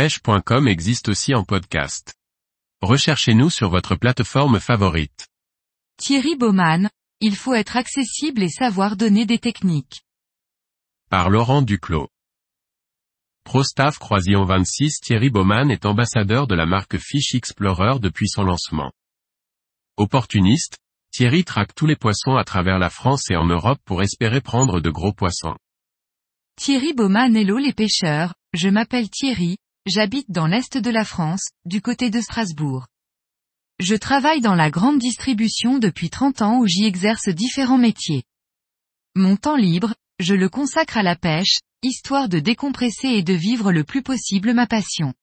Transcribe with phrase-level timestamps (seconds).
[0.00, 2.14] pêche.com existe aussi en podcast.
[2.80, 5.28] Recherchez-nous sur votre plateforme favorite.
[5.98, 6.88] Thierry Baumann,
[7.20, 10.00] il faut être accessible et savoir donner des techniques.
[11.10, 12.08] Par Laurent Duclos.
[13.44, 18.92] ProStaff Croisillon 26 Thierry Baumann est ambassadeur de la marque Fish Explorer depuis son lancement.
[19.98, 20.78] Opportuniste,
[21.12, 24.80] Thierry traque tous les poissons à travers la France et en Europe pour espérer prendre
[24.80, 25.56] de gros poissons.
[26.56, 31.80] Thierry Baumann hello les pêcheurs, je m'appelle Thierry, j'habite dans l'est de la France, du
[31.80, 32.86] côté de Strasbourg.
[33.78, 38.24] Je travaille dans la grande distribution depuis 30 ans où j'y exerce différents métiers.
[39.16, 43.72] Mon temps libre, je le consacre à la pêche, histoire de décompresser et de vivre
[43.72, 45.14] le plus possible ma passion.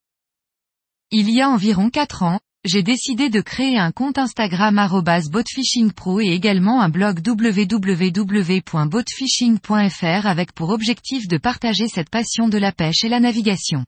[1.12, 4.90] Il y a environ 4 ans, j'ai décidé de créer un compte Instagram
[5.32, 12.72] @boatfishingpro et également un blog www.boatfishing.fr avec pour objectif de partager cette passion de la
[12.72, 13.86] pêche et la navigation.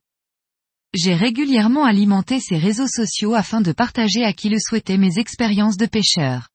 [0.96, 5.78] J'ai régulièrement alimenté ces réseaux sociaux afin de partager à qui le souhaitait mes expériences
[5.78, 6.50] de pêcheur.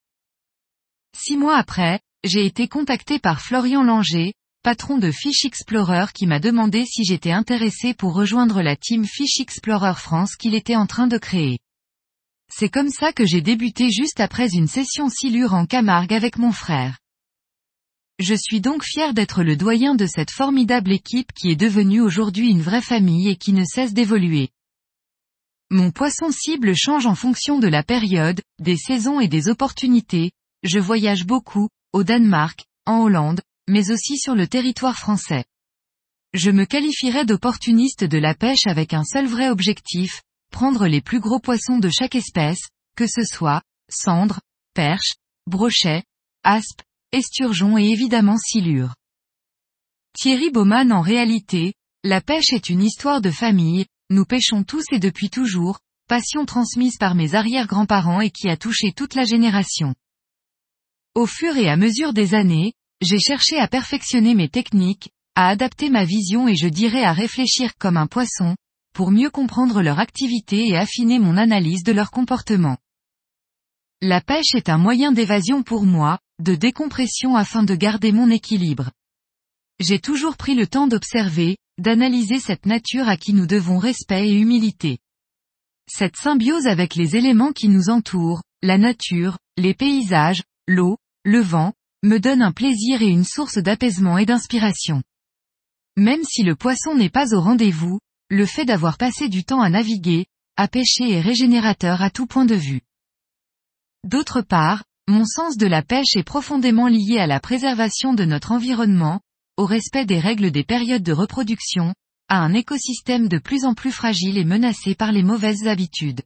[1.17, 6.41] Six mois après, j'ai été contacté par Florian Langer, patron de Fish Explorer qui m'a
[6.41, 11.07] demandé si j'étais intéressé pour rejoindre la team Fish Explorer France qu'il était en train
[11.07, 11.59] de créer.
[12.51, 16.51] C'est comme ça que j'ai débuté juste après une session silure en Camargue avec mon
[16.51, 16.99] frère.
[18.21, 22.49] Je suis donc fier d'être le doyen de cette formidable équipe qui est devenue aujourd'hui
[22.49, 24.51] une vraie famille et qui ne cesse d'évoluer.
[25.71, 30.31] Mon poisson cible change en fonction de la période, des saisons et des opportunités,
[30.63, 35.45] je voyage beaucoup, au Danemark, en Hollande, mais aussi sur le territoire français.
[36.35, 41.19] Je me qualifierais d'opportuniste de la pêche avec un seul vrai objectif, prendre les plus
[41.19, 44.41] gros poissons de chaque espèce, que ce soit, cendre,
[44.73, 45.15] perche,
[45.49, 46.05] brochet,
[46.45, 46.83] aspe,
[47.15, 48.95] esturgeon et évidemment silure.
[50.13, 54.99] Thierry Baumann en réalité, la pêche est une histoire de famille, nous pêchons tous et
[54.99, 59.95] depuis toujours, passion transmise par mes arrière-grands-parents et qui a touché toute la génération.
[61.15, 65.91] Au fur et à mesure des années, j'ai cherché à perfectionner mes techniques, à adapter
[65.91, 68.57] ma vision et je dirais à réfléchir comme un poisson,
[68.93, 72.77] pour mieux comprendre leur activité et affiner mon analyse de leur comportement.
[74.01, 78.91] La pêche est un moyen d'évasion pour moi, de décompression afin de garder mon équilibre.
[79.81, 84.39] J'ai toujours pris le temps d'observer, d'analyser cette nature à qui nous devons respect et
[84.39, 84.99] humilité.
[85.89, 91.73] Cette symbiose avec les éléments qui nous entourent, la nature, les paysages, l'eau, le vent,
[92.03, 95.03] me donne un plaisir et une source d'apaisement et d'inspiration.
[95.97, 99.71] Même si le poisson n'est pas au rendez-vous, le fait d'avoir passé du temps à
[99.71, 102.83] naviguer, à pêcher est régénérateur à tout point de vue.
[104.05, 108.53] D'autre part, mon sens de la pêche est profondément lié à la préservation de notre
[108.53, 109.21] environnement,
[109.57, 111.95] au respect des règles des périodes de reproduction,
[112.29, 116.23] à un écosystème de plus en plus fragile et menacé par les mauvaises habitudes.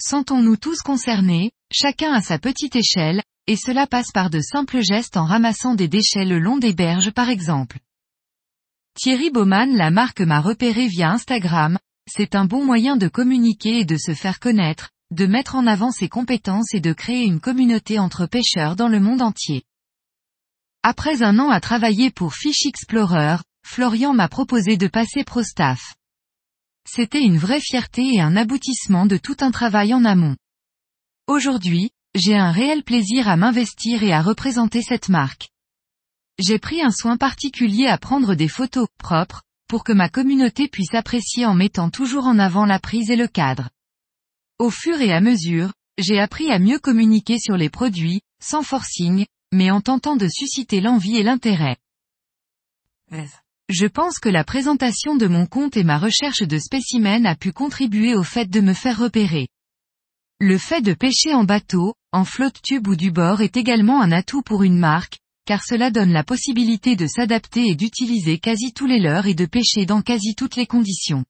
[0.00, 5.16] Sentons-nous tous concernés, chacun à sa petite échelle, et cela passe par de simples gestes
[5.16, 7.78] en ramassant des déchets le long des berges par exemple.
[8.94, 11.76] Thierry Baumann la marque m'a repéré via Instagram,
[12.08, 15.90] c'est un bon moyen de communiquer et de se faire connaître, de mettre en avant
[15.90, 19.64] ses compétences et de créer une communauté entre pêcheurs dans le monde entier.
[20.82, 25.94] Après un an à travailler pour Fish Explorer, Florian m'a proposé de passer pro staff.
[26.88, 30.36] C'était une vraie fierté et un aboutissement de tout un travail en amont.
[31.26, 35.50] Aujourd'hui, j'ai un réel plaisir à m'investir et à représenter cette marque.
[36.38, 40.94] J'ai pris un soin particulier à prendre des photos propres, pour que ma communauté puisse
[40.94, 43.68] apprécier en mettant toujours en avant la prise et le cadre.
[44.60, 49.24] Au fur et à mesure, j'ai appris à mieux communiquer sur les produits, sans forcing,
[49.52, 51.78] mais en tentant de susciter l'envie et l'intérêt.
[53.70, 57.52] Je pense que la présentation de mon compte et ma recherche de spécimens a pu
[57.52, 59.48] contribuer au fait de me faire repérer.
[60.40, 64.12] Le fait de pêcher en bateau, en flotte tube ou du bord est également un
[64.12, 65.16] atout pour une marque,
[65.46, 69.46] car cela donne la possibilité de s'adapter et d'utiliser quasi tous les leurs et de
[69.46, 71.24] pêcher dans quasi toutes les conditions.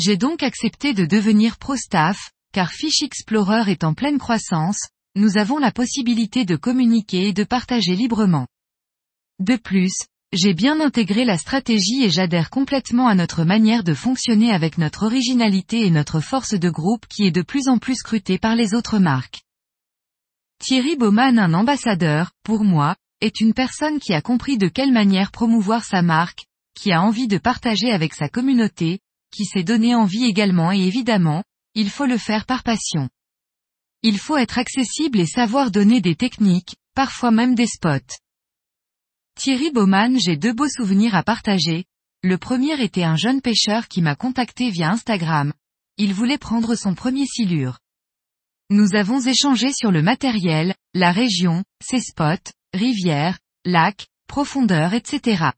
[0.00, 4.78] J'ai donc accepté de devenir pro-staff, car Fish Explorer est en pleine croissance,
[5.16, 8.46] nous avons la possibilité de communiquer et de partager librement.
[9.40, 9.92] De plus,
[10.32, 15.04] j'ai bien intégré la stratégie et j'adhère complètement à notre manière de fonctionner avec notre
[15.04, 18.74] originalité et notre force de groupe qui est de plus en plus scrutée par les
[18.74, 19.40] autres marques.
[20.60, 25.32] Thierry Baumann un ambassadeur, pour moi, est une personne qui a compris de quelle manière
[25.32, 26.44] promouvoir sa marque,
[26.76, 31.44] qui a envie de partager avec sa communauté, qui s'est donné envie également et évidemment,
[31.74, 33.08] il faut le faire par passion.
[34.02, 38.16] Il faut être accessible et savoir donner des techniques, parfois même des spots.
[39.36, 41.84] Thierry Baumann j'ai deux beaux souvenirs à partager,
[42.22, 45.52] Le premier était un jeune pêcheur qui m'a contacté via Instagram.
[45.96, 47.78] Il voulait prendre son premier silure.
[48.70, 55.50] Nous avons échangé sur le matériel, la région, ses spots, rivières, lacs, profondeur, etc.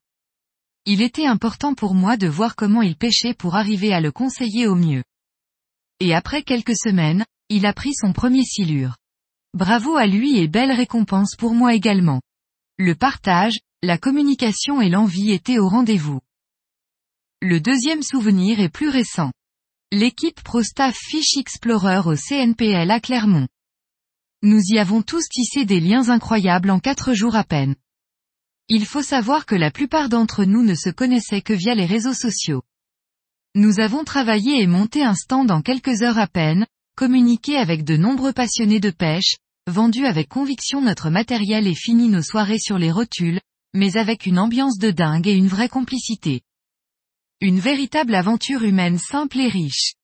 [0.87, 4.67] Il était important pour moi de voir comment il pêchait pour arriver à le conseiller
[4.67, 5.05] au mieux.
[6.01, 8.97] Et après quelques semaines, il a pris son premier silure.
[9.53, 12.23] Bravo à lui et belle récompense pour moi également.
[12.79, 16.21] Le partage, la communication et l'envie étaient au rendez-vous.
[17.43, 19.33] Le deuxième souvenir est plus récent.
[19.93, 23.49] L'équipe ProStaff Fish Explorer au CNPL à Clermont.
[24.43, 27.75] Nous y avons tous tissé des liens incroyables en quatre jours à peine.
[28.73, 32.15] Il faut savoir que la plupart d'entre nous ne se connaissaient que via les réseaux
[32.15, 32.63] sociaux.
[33.57, 37.97] Nous avons travaillé et monté un stand en quelques heures à peine, communiqué avec de
[37.97, 42.93] nombreux passionnés de pêche, vendu avec conviction notre matériel et fini nos soirées sur les
[42.93, 43.41] rotules,
[43.75, 46.43] mais avec une ambiance de dingue et une vraie complicité.
[47.41, 49.95] Une véritable aventure humaine simple et riche.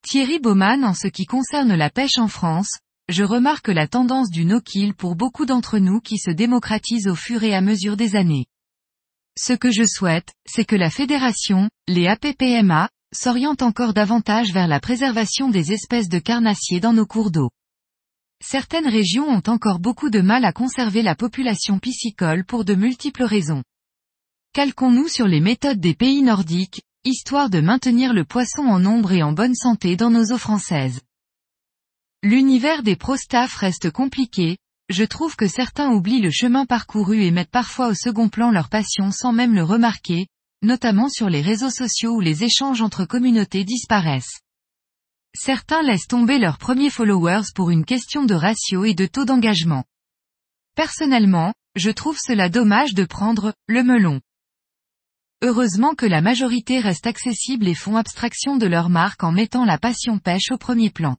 [0.00, 2.78] Thierry Baumann en ce qui concerne la pêche en France,
[3.10, 7.42] je remarque la tendance du no-kill pour beaucoup d'entre nous qui se démocratise au fur
[7.42, 8.46] et à mesure des années.
[9.36, 14.78] Ce que je souhaite, c'est que la fédération, les APPMA, s'oriente encore davantage vers la
[14.78, 17.50] préservation des espèces de carnassiers dans nos cours d'eau.
[18.42, 23.24] Certaines régions ont encore beaucoup de mal à conserver la population piscicole pour de multiples
[23.24, 23.64] raisons.
[24.52, 29.24] Calquons-nous sur les méthodes des pays nordiques, histoire de maintenir le poisson en nombre et
[29.24, 31.00] en bonne santé dans nos eaux françaises.
[32.22, 34.58] L'univers des pro-staff reste compliqué,
[34.90, 38.68] je trouve que certains oublient le chemin parcouru et mettent parfois au second plan leur
[38.68, 40.26] passion sans même le remarquer,
[40.60, 44.42] notamment sur les réseaux sociaux où les échanges entre communautés disparaissent.
[45.34, 49.84] Certains laissent tomber leurs premiers followers pour une question de ratio et de taux d'engagement.
[50.74, 54.20] Personnellement, je trouve cela dommage de prendre le melon.
[55.40, 59.78] Heureusement que la majorité reste accessible et font abstraction de leur marque en mettant la
[59.78, 61.16] passion pêche au premier plan.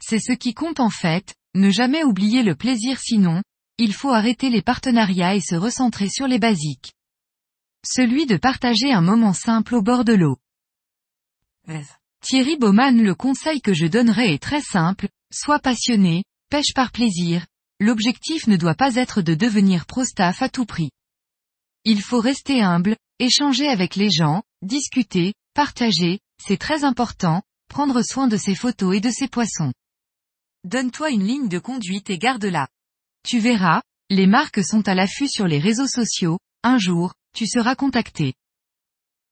[0.00, 3.42] C'est ce qui compte en fait, ne jamais oublier le plaisir sinon,
[3.78, 6.92] il faut arrêter les partenariats et se recentrer sur les basiques.
[7.86, 10.38] Celui de partager un moment simple au bord de l'eau.
[12.20, 17.46] Thierry Baumann le conseil que je donnerais est très simple, sois passionné, pêche par plaisir,
[17.80, 20.90] l'objectif ne doit pas être de devenir pro-staff à tout prix.
[21.84, 28.26] Il faut rester humble, Échanger avec les gens, discuter, partager, c'est très important, prendre soin
[28.26, 29.72] de ses photos et de ses poissons.
[30.64, 32.68] Donne-toi une ligne de conduite et garde-la.
[33.22, 37.74] Tu verras, les marques sont à l'affût sur les réseaux sociaux, un jour, tu seras
[37.74, 38.34] contacté.